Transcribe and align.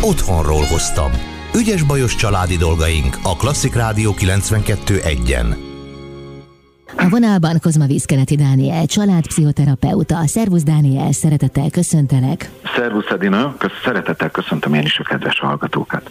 Otthonról 0.00 0.62
hoztam. 0.62 1.10
Ügyes 1.54 1.82
bajos 1.82 2.14
családi 2.14 2.56
dolgaink 2.56 3.18
a 3.22 3.36
Klasszik 3.36 3.74
Rádió 3.74 4.14
92.1-en. 4.18 5.56
A 6.96 7.08
vonalban 7.08 7.58
Kozma 7.60 7.86
Vízkeleti 7.86 8.36
Dániel, 8.36 8.86
családpszichoterapeuta. 8.86 10.26
Szervusz 10.26 10.62
Dániel, 10.62 11.12
szeretettel 11.12 11.70
köszöntelek. 11.70 12.50
Szervusz 12.76 13.10
Edina, 13.10 13.56
szeretettel 13.84 14.30
köszöntöm 14.30 14.74
én 14.74 14.82
is 14.82 14.98
a 14.98 15.02
kedves 15.02 15.38
hallgatókat. 15.40 16.10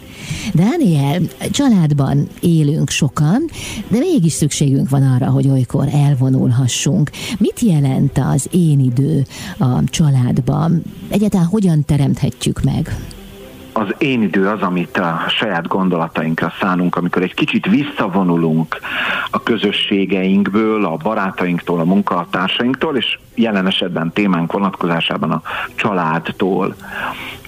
Dániel, 0.54 1.20
családban 1.50 2.28
élünk 2.40 2.90
sokan, 2.90 3.44
de 3.88 3.98
mégis 3.98 4.32
szükségünk 4.32 4.88
van 4.88 5.02
arra, 5.02 5.30
hogy 5.30 5.48
olykor 5.48 5.88
elvonulhassunk. 5.92 7.10
Mit 7.38 7.60
jelent 7.60 8.18
az 8.18 8.48
én 8.50 8.80
idő 8.80 9.24
a 9.58 9.84
családban? 9.84 10.82
Egyáltalán 11.08 11.46
hogyan 11.46 11.84
teremthetjük 11.84 12.62
meg? 12.62 12.96
Az 13.72 13.94
én 13.98 14.22
idő 14.22 14.48
az, 14.48 14.62
amit 14.62 14.98
a 14.98 15.24
saját 15.28 15.66
gondolatainkra 15.66 16.52
szánunk, 16.60 16.96
amikor 16.96 17.22
egy 17.22 17.34
kicsit 17.34 17.66
visszavonulunk 17.66 18.76
a 19.30 19.42
közösségeinkből, 19.42 20.84
a 20.84 20.96
barátainktól, 20.96 21.80
a 21.80 21.84
munkatársainktól, 21.84 22.96
és 22.96 23.18
jelen 23.34 23.66
esetben 23.66 24.12
témánk 24.12 24.52
vonatkozásában 24.52 25.30
a 25.30 25.42
családtól. 25.74 26.74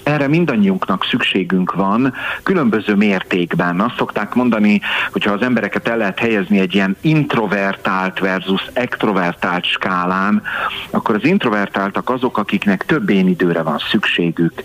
Erre 0.05 0.27
mindannyiunknak 0.27 1.05
szükségünk 1.05 1.73
van, 1.73 2.13
különböző 2.43 2.95
mértékben. 2.95 3.79
Azt 3.79 3.95
szokták 3.97 4.33
mondani, 4.33 4.81
hogyha 5.11 5.31
az 5.31 5.41
embereket 5.41 5.87
el 5.87 5.97
lehet 5.97 6.19
helyezni 6.19 6.59
egy 6.59 6.75
ilyen 6.75 6.97
introvertált 7.01 8.19
versus 8.19 8.69
extrovertált 8.73 9.65
skálán, 9.65 10.41
akkor 10.89 11.15
az 11.15 11.25
introvertáltak 11.25 12.09
azok, 12.09 12.37
akiknek 12.37 12.85
több 12.85 13.09
én 13.09 13.27
időre 13.27 13.61
van 13.61 13.77
szükségük. 13.91 14.63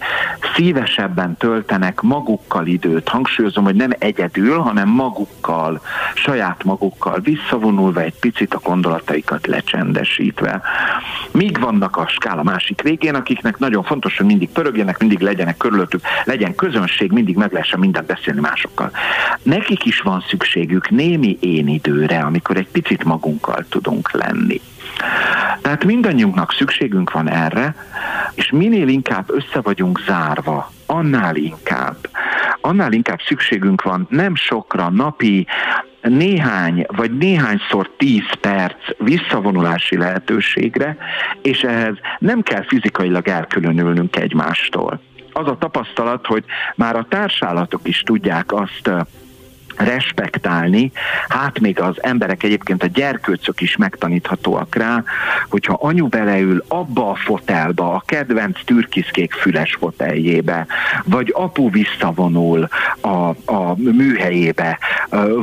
Szívesebben 0.55 1.37
töltenek 1.37 2.01
magukkal 2.01 2.66
időt. 2.66 3.09
Hangsúlyozom, 3.09 3.65
hogy 3.65 3.77
nem 3.77 3.91
egyedül, 3.99 4.59
hanem 4.59 4.88
magukkal, 4.88 5.80
saját 6.15 6.65
magukkal, 6.65 7.21
visszavonulva 7.21 8.01
egy 8.01 8.18
picit 8.21 8.55
a 8.55 8.61
gondolataikat 8.63 9.46
lecsendesítve. 9.46 10.63
Míg 11.33 11.61
vannak 11.61 11.97
a 11.97 12.07
skála 12.07 12.43
másik 12.43 12.83
végén, 12.83 13.15
akiknek 13.15 13.59
nagyon 13.59 13.83
fontos, 13.83 14.17
hogy 14.17 14.27
mindig 14.27 14.51
pörögjenek, 14.51 14.99
mindig 14.99 15.21
legyenek 15.21 15.57
körülöttük, 15.57 16.01
legyen 16.25 16.55
közönség, 16.55 17.13
mindig 17.13 17.37
meg 17.37 17.53
lehessen 17.53 17.79
mindent 17.79 18.07
beszélni 18.07 18.41
másokkal. 18.41 18.91
Nekik 19.43 19.85
is 19.85 20.01
van 20.01 20.25
szükségük 20.29 20.91
némi 20.91 21.37
én 21.41 21.69
időre, 21.69 22.19
amikor 22.19 22.57
egy 22.57 22.69
picit 22.69 23.05
magunkkal 23.05 23.65
tudunk 23.69 24.11
lenni. 24.13 24.61
Tehát 25.63 25.85
mindannyiunknak 25.85 26.53
szükségünk 26.53 27.13
van 27.13 27.31
erre, 27.31 27.75
és 28.35 28.51
minél 28.51 28.89
inkább 28.89 29.31
össze 29.31 29.61
vagyunk 29.61 30.01
zárva, 30.07 30.73
annál 30.87 31.37
inkább, 31.37 31.97
annál 32.61 32.93
inkább 32.93 33.21
szükségünk 33.27 33.83
van 33.83 34.07
nem 34.11 34.35
sokra, 34.35 34.91
napi 34.91 35.47
néhány 36.02 36.87
vagy 36.88 37.16
néhányszor 37.16 37.90
tíz 37.96 38.30
perc 38.40 38.76
visszavonulási 38.98 39.96
lehetőségre, 39.96 40.96
és 41.43 41.62
ehhez 41.62 41.95
nem 42.18 42.43
kell 42.43 42.65
fizikailag 42.66 43.29
elkülönülnünk 43.29 44.16
egymástól. 44.16 45.01
Az 45.32 45.46
a 45.46 45.59
tapasztalat, 45.59 46.26
hogy 46.26 46.45
már 46.74 46.96
a 46.96 47.06
társállatok 47.09 47.80
is 47.88 48.01
tudják 48.01 48.52
azt 48.52 48.90
respektálni, 49.76 50.93
hát 51.28 51.60
még 51.60 51.80
az 51.80 52.02
emberek 52.02 52.43
egyébként 52.43 52.82
a 52.82 52.87
gyerkőcök 52.87 53.60
is 53.60 53.76
megtaníthatóak 53.76 54.74
rá, 54.74 55.04
hogyha 55.48 55.78
anyu 55.80 56.09
beleül 56.09 56.65
abba 56.68 57.10
a 57.10 57.15
fotelba, 57.15 57.95
a 57.95 58.02
kedvenc 58.06 58.65
türkiszkék 58.65 59.32
füles 59.32 59.76
foteljébe, 59.80 60.66
vagy 61.04 61.32
apu 61.37 61.71
visszavonul 61.71 62.68
a, 63.01 63.28
a 63.52 63.74
műhelyébe, 63.76 64.78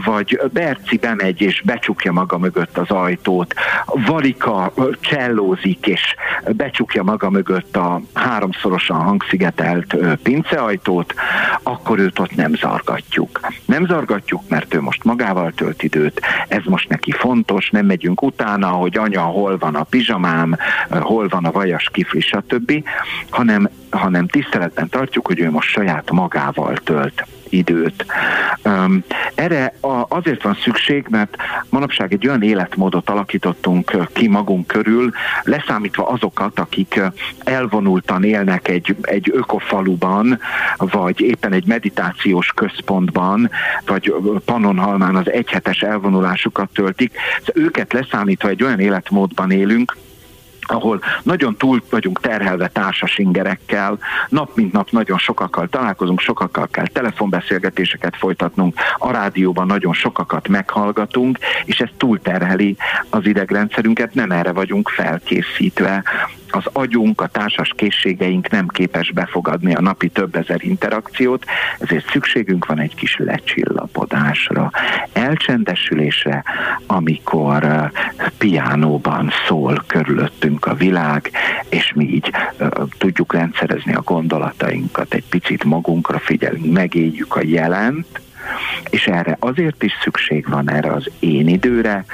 vagy 0.05 0.41
Berci 0.53 0.97
bemegy 0.97 1.41
és 1.41 1.61
becsukja 1.65 2.11
maga 2.11 2.37
mögött 2.37 2.77
az 2.77 2.89
ajtót, 2.89 3.53
Valika 3.85 4.73
csellózik 4.99 5.87
és 5.87 6.15
becsukja 6.51 7.03
maga 7.03 7.29
mögött 7.29 7.77
a 7.77 8.01
háromszorosan 8.13 9.01
hangszigetelt 9.01 9.95
pinceajtót, 10.23 11.13
akkor 11.63 11.99
őt 11.99 12.19
ott 12.19 12.35
nem 12.35 12.53
zargatjuk. 12.55 13.39
Nem 13.65 13.85
zargatjuk 13.85 14.41
mert 14.47 14.73
ő 14.73 14.81
most 14.81 15.03
magával 15.03 15.51
tölt 15.51 15.83
időt, 15.83 16.21
ez 16.47 16.63
most 16.65 16.89
neki 16.89 17.11
fontos, 17.11 17.69
nem 17.69 17.85
megyünk 17.85 18.21
utána, 18.21 18.67
hogy 18.67 18.97
anya, 18.97 19.21
hol 19.21 19.57
van 19.57 19.75
a 19.75 19.83
pizsamám, 19.83 20.57
hol 20.89 21.27
van 21.27 21.45
a 21.45 21.51
vajas 21.51 21.89
kifli, 21.93 22.19
stb., 22.19 22.83
hanem, 23.29 23.69
hanem 23.89 24.27
tiszteletben 24.27 24.89
tartjuk, 24.89 25.27
hogy 25.27 25.39
ő 25.39 25.51
most 25.51 25.69
saját 25.69 26.11
magával 26.11 26.75
tölt 26.75 27.25
időt. 27.49 28.05
Erre 29.35 29.73
azért 30.07 30.43
van 30.43 30.57
szükség, 30.63 31.05
mert 31.09 31.35
manapság 31.69 32.13
egy 32.13 32.27
olyan 32.27 32.43
életmódot 32.43 33.09
alakítottunk 33.09 34.07
ki 34.13 34.27
magunk 34.27 34.67
körül, 34.67 35.11
leszámítva 35.43 36.07
azokat, 36.07 36.59
akik 36.59 37.01
elvonultan 37.43 38.23
élnek 38.23 38.67
egy, 38.67 38.95
egy 39.01 39.31
ökofaluban, 39.33 40.39
vagy 40.77 41.21
éppen 41.21 41.53
egy 41.53 41.65
meditációs 41.65 42.51
központban, 42.55 43.49
vagy 43.85 44.13
Pannonhalmán 44.45 45.15
az 45.15 45.31
egyhetes 45.31 45.81
elvonulásukat 45.81 46.69
töltik. 46.73 47.17
Szóval 47.45 47.63
őket 47.63 47.93
leszámítva 47.93 48.49
egy 48.49 48.63
olyan 48.63 48.79
életmódban 48.79 49.51
élünk, 49.51 49.95
ahol 50.71 51.01
nagyon 51.23 51.55
túl 51.55 51.83
vagyunk 51.89 52.19
terhelve 52.19 52.67
társas 52.67 53.17
ingerekkel, 53.17 53.97
nap 54.29 54.55
mint 54.55 54.71
nap 54.71 54.91
nagyon 54.91 55.17
sokakkal 55.17 55.67
találkozunk, 55.67 56.19
sokakkal 56.19 56.67
kell 56.71 56.87
telefonbeszélgetéseket 56.87 58.15
folytatnunk, 58.17 58.79
a 58.97 59.11
rádióban 59.11 59.65
nagyon 59.65 59.93
sokakat 59.93 60.47
meghallgatunk, 60.47 61.37
és 61.65 61.79
ez 61.79 61.89
túlterheli 61.97 62.77
az 63.09 63.25
idegrendszerünket, 63.25 64.13
nem 64.13 64.31
erre 64.31 64.51
vagyunk 64.51 64.89
felkészítve 64.89 66.03
az 66.53 66.63
agyunk, 66.73 67.21
a 67.21 67.27
társas 67.27 67.73
készségeink 67.75 68.49
nem 68.49 68.67
képes 68.67 69.11
befogadni 69.11 69.75
a 69.75 69.81
napi 69.81 70.09
több 70.09 70.35
ezer 70.35 70.63
interakciót, 70.63 71.45
ezért 71.79 72.09
szükségünk 72.09 72.65
van 72.65 72.79
egy 72.79 72.95
kis 72.95 73.17
lecsillapodásra, 73.17 74.71
elcsendesülésre, 75.13 76.43
amikor 76.85 77.63
uh, 77.63 77.91
piánóban 78.37 79.31
szól 79.47 79.83
körülöttünk 79.87 80.65
a 80.65 80.73
világ, 80.73 81.31
és 81.69 81.93
mi 81.95 82.13
így 82.13 82.31
uh, 82.59 82.69
tudjuk 82.97 83.33
rendszerezni 83.33 83.93
a 83.93 84.01
gondolatainkat, 84.01 85.13
egy 85.13 85.25
picit 85.29 85.63
magunkra 85.63 86.19
figyelünk, 86.19 86.73
megéljük 86.73 87.35
a 87.35 87.41
jelent, 87.43 88.21
és 88.89 89.07
erre 89.07 89.37
azért 89.39 89.83
is 89.83 89.91
szükség 90.03 90.49
van 90.49 90.71
erre 90.71 90.91
az 90.91 91.09
én 91.19 91.47
időre, 91.47 92.05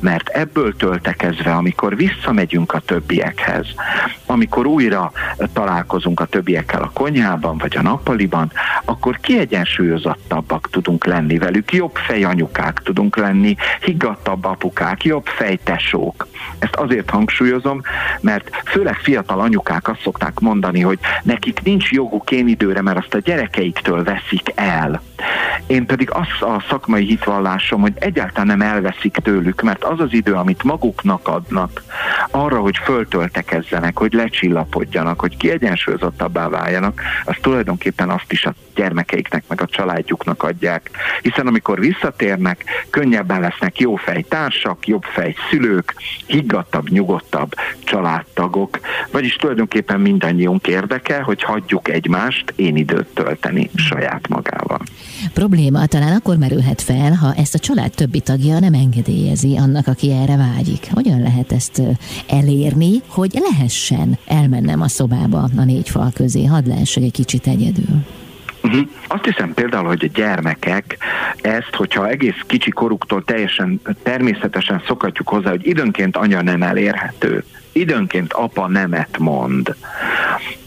mert 0.00 0.28
ebből 0.28 0.76
töltekezve, 0.76 1.52
amikor 1.52 1.96
visszamegyünk 1.96 2.72
a 2.72 2.78
többiekhez, 2.78 3.66
amikor 4.26 4.66
újra 4.66 5.12
találkozunk 5.52 6.20
a 6.20 6.24
többiekkel 6.24 6.82
a 6.82 6.90
konyhában 6.94 7.58
vagy 7.58 7.76
a 7.76 7.82
nappaliban, 7.82 8.52
akkor 8.84 9.18
kiegyensúlyozottabbak 9.20 10.68
tudunk 10.70 11.04
lenni 11.04 11.38
velük, 11.38 11.72
jobb 11.72 11.94
fej 11.94 12.24
anyukák 12.24 12.80
tudunk 12.82 13.16
lenni, 13.16 13.56
higgadtabb 13.80 14.44
apukák, 14.44 15.04
jobb 15.04 15.26
fej 15.26 15.58
tesók. 15.64 16.26
Ezt 16.58 16.74
azért 16.74 17.10
hangsúlyozom, 17.10 17.80
mert 18.20 18.50
főleg 18.64 18.94
fiatal 18.94 19.40
anyukák 19.40 19.88
azt 19.88 20.00
szokták 20.00 20.38
mondani, 20.40 20.80
hogy 20.80 20.98
nekik 21.22 21.62
nincs 21.62 21.90
joguk 21.90 22.30
én 22.30 22.48
időre, 22.48 22.82
mert 22.82 22.98
azt 22.98 23.14
a 23.14 23.18
gyerekeiktől 23.18 24.04
veszik 24.04 24.52
el. 24.54 25.02
Én 25.66 25.86
pedig 25.86 26.10
az 26.10 26.26
a 26.40 26.64
szakmai 26.68 27.04
hitvallásom, 27.04 27.80
hogy 27.80 27.92
egyáltalán 27.98 28.46
nem 28.46 28.68
elveszik 28.68 29.16
tőlük, 29.16 29.62
mert 29.62 29.84
az 29.84 30.00
az 30.00 30.12
idő, 30.12 30.32
amit 30.32 30.62
maguknak 30.62 31.28
adnak, 31.28 31.82
arra, 32.30 32.60
hogy 32.60 32.76
föltöltekezzenek, 32.76 33.98
hogy 33.98 34.12
lecsillapodjanak, 34.12 35.20
hogy 35.20 35.36
kiegyensúlyozottabbá 35.36 36.48
váljanak, 36.48 37.02
az 37.24 37.36
tulajdonképpen 37.40 38.10
azt 38.10 38.32
is 38.32 38.44
a 38.44 38.54
gyermekeiknek, 38.74 39.44
meg 39.48 39.60
a 39.60 39.66
családjuknak 39.66 40.42
adják. 40.42 40.90
Hiszen 41.22 41.46
amikor 41.46 41.80
visszatérnek, 41.80 42.64
könnyebben 42.90 43.40
lesznek 43.40 43.78
jó 43.78 43.98
társak, 44.28 44.86
jobb 44.86 45.02
fej 45.02 45.34
szülők, 45.50 45.94
higgadtabb, 46.26 46.88
nyugodtabb 46.88 47.54
családtagok, 47.84 48.78
vagyis 49.10 49.34
tulajdonképpen 49.34 50.00
mindannyiunk 50.00 50.66
érdeke, 50.66 51.22
hogy 51.22 51.42
hagyjuk 51.42 51.88
egymást 51.88 52.52
én 52.56 52.76
időt 52.76 53.06
tölteni 53.14 53.70
saját 53.74 54.28
magával. 54.28 54.80
Probléma 55.34 55.86
talán 55.86 56.16
akkor 56.16 56.36
merülhet 56.36 56.82
fel, 56.82 57.12
ha 57.12 57.34
ezt 57.36 57.54
a 57.54 57.58
család 57.58 57.90
többi 57.90 58.20
tagja 58.20 58.58
nem 58.58 58.74
engedélyezi 58.74 59.56
annak, 59.56 59.86
aki 59.86 60.10
erre 60.12 60.36
vágyik. 60.36 60.86
Hogyan 60.90 61.22
lehet 61.22 61.52
ezt 61.52 61.82
elérni, 62.28 63.02
hogy 63.06 63.42
lehessen 63.50 64.18
elmennem 64.26 64.80
a 64.80 64.88
szobába 64.88 65.48
a 65.56 65.64
négy 65.64 65.88
fal 65.88 66.10
közé, 66.14 66.44
hadd 66.44 66.68
lehessek 66.68 67.02
egy 67.02 67.12
kicsit 67.12 67.46
egyedül? 67.46 68.04
Uh-huh. 68.62 68.88
Azt 69.06 69.24
hiszem 69.24 69.54
például, 69.54 69.86
hogy 69.86 70.04
a 70.04 70.18
gyermekek 70.18 70.96
ezt, 71.40 71.74
hogyha 71.74 72.08
egész 72.08 72.40
kicsi 72.46 72.70
koruktól 72.70 73.24
teljesen 73.24 73.80
természetesen 74.02 74.82
szokatjuk 74.86 75.28
hozzá, 75.28 75.50
hogy 75.50 75.66
időnként 75.66 76.16
anya 76.16 76.42
nem 76.42 76.62
elérhető, 76.62 77.44
időnként 77.74 78.32
apa 78.32 78.68
nemet 78.68 79.18
mond, 79.18 79.74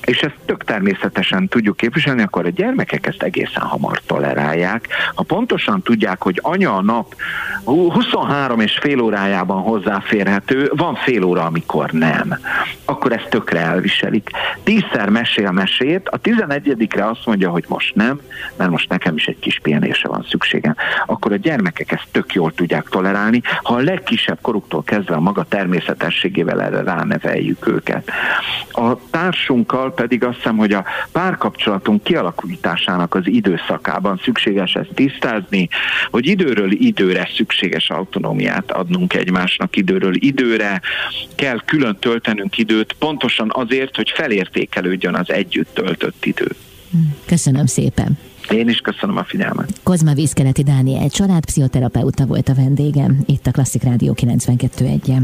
és 0.07 0.19
ezt 0.19 0.37
tök 0.45 0.63
természetesen 0.63 1.47
tudjuk 1.47 1.77
képviselni, 1.77 2.21
akkor 2.21 2.45
a 2.45 2.49
gyermekek 2.49 3.07
ezt 3.07 3.23
egészen 3.23 3.61
hamar 3.61 4.01
tolerálják. 4.05 4.87
Ha 5.15 5.23
pontosan 5.23 5.81
tudják, 5.81 6.23
hogy 6.23 6.39
anya 6.43 6.75
a 6.75 6.81
nap 6.81 7.15
23 7.63 8.59
és 8.59 8.77
fél 8.81 9.01
órájában 9.01 9.61
hozzáférhető, 9.61 10.71
van 10.75 10.95
fél 10.95 11.23
óra, 11.23 11.43
amikor 11.43 11.91
nem, 11.91 12.39
akkor 12.85 13.11
ezt 13.11 13.29
tökre 13.29 13.59
elviselik. 13.59 14.29
Tízszer 14.63 15.09
mesél 15.09 15.51
mesét, 15.51 16.09
a 16.09 16.17
tizenegyedikre 16.17 17.05
azt 17.05 17.25
mondja, 17.25 17.49
hogy 17.49 17.65
most 17.67 17.95
nem, 17.95 18.19
mert 18.55 18.69
most 18.69 18.89
nekem 18.89 19.15
is 19.15 19.25
egy 19.25 19.39
kis 19.39 19.59
pihenésre 19.59 20.09
van 20.09 20.25
szükségem. 20.29 20.75
Akkor 21.05 21.31
a 21.31 21.35
gyermekek 21.35 21.91
ezt 21.91 22.07
tök 22.11 22.33
jól 22.33 22.53
tudják 22.53 22.87
tolerálni, 22.89 23.41
ha 23.63 23.73
a 23.73 23.81
legkisebb 23.81 24.39
koruktól 24.41 24.83
kezdve 24.83 25.15
a 25.15 25.19
maga 25.19 25.45
természetességével 25.49 26.61
erre 26.61 26.83
ráneveljük 26.97 27.67
őket. 27.67 28.09
A 28.71 29.09
társunkkal 29.09 29.93
pedig 29.93 30.23
azt 30.23 30.35
hiszem, 30.35 30.57
hogy 30.57 30.73
a 30.73 30.85
párkapcsolatunk 31.11 32.03
kialakításának 32.03 33.15
az 33.15 33.27
időszakában 33.27 34.19
szükséges 34.23 34.73
ezt 34.73 34.93
tisztázni, 34.93 35.69
hogy 36.11 36.25
időről 36.27 36.71
időre 36.71 37.29
szükséges 37.35 37.89
autonómiát 37.89 38.71
adnunk 38.71 39.13
egymásnak 39.13 39.75
időről 39.75 40.15
időre, 40.15 40.81
kell 41.35 41.61
külön 41.65 41.97
töltenünk 41.99 42.57
időt, 42.57 42.93
pontosan 42.99 43.51
azért, 43.53 43.95
hogy 43.95 44.09
felértékelődjön 44.15 45.15
az 45.15 45.31
együtt 45.31 45.73
töltött 45.73 46.25
idő. 46.25 46.47
Köszönöm 47.25 47.65
szépen. 47.65 48.17
Én 48.51 48.69
is 48.69 48.77
köszönöm 48.77 49.17
a 49.17 49.23
figyelmet. 49.23 49.69
Kozma 49.83 50.13
Vízkeleti 50.13 50.63
Dániel 50.63 51.09
családpszichoterapeuta 51.09 52.25
volt 52.25 52.49
a 52.49 52.53
vendégem, 52.53 53.19
itt 53.25 53.47
a 53.47 53.51
Klasszik 53.51 53.83
Rádió 53.83 54.15
92.1-en. 54.21 55.21